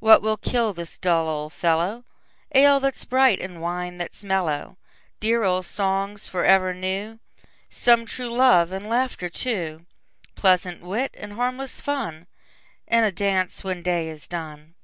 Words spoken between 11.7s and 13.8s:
fun, And a dance